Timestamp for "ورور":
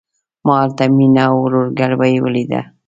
1.43-1.67